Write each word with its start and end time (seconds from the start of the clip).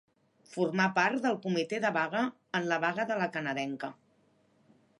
Formà 0.51 0.85
part 0.95 1.19
del 1.25 1.35
comitè 1.43 1.81
de 1.83 1.91
vaga 1.97 2.23
en 2.61 2.65
la 2.73 2.79
vaga 2.85 3.05
de 3.11 3.19
La 3.23 3.29
Canadenca. 3.37 3.91